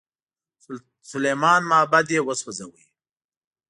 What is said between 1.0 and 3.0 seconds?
سلیمان معبد یې وسوځاوه.